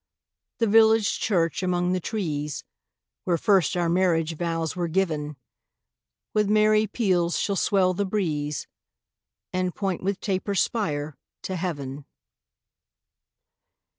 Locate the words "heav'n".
11.55-12.05